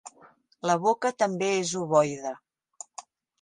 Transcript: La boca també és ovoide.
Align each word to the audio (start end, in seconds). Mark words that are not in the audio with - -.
La 0.69 0.77
boca 0.85 1.11
també 1.23 1.51
és 1.59 1.75
ovoide. 1.83 2.33